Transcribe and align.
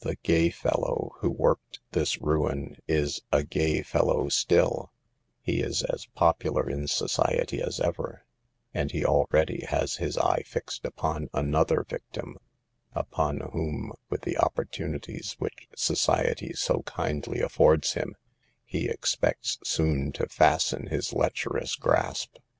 The" 0.00 0.16
gay 0.24 0.50
fellow" 0.50 1.12
who 1.20 1.30
worked 1.30 1.78
this 1.92 2.20
ruin 2.20 2.78
is 2.88 3.22
a" 3.30 3.44
gay 3.44 3.82
fellow" 3.84 4.28
still; 4.28 4.90
he 5.42 5.60
is 5.60 5.84
as 5.84 6.06
popular 6.06 6.68
in 6.68 6.88
society 6.88 7.62
as 7.62 7.78
ever, 7.78 8.24
and 8.74 8.90
he 8.90 9.04
already 9.04 9.64
has 9.66 9.98
his 9.98 10.18
eye 10.18 10.42
fixed 10.44 10.84
upon 10.84 11.30
another 11.32 11.84
victim, 11.88 12.36
upon 12.96 13.42
whom, 13.52 13.92
with 14.08 14.22
the 14.22 14.34
oppor 14.40 14.68
tunities 14.68 15.34
which 15.38 15.68
society 15.76 16.52
so 16.52 16.82
kindly 16.82 17.40
affords 17.40 17.92
him, 17.92 18.16
he 18.64 18.88
expects 18.88 19.60
soon 19.62 20.10
to 20.14 20.26
fasten 20.28 20.88
his 20.88 21.12
lecherous 21.12 21.76
grasp. 21.76 22.38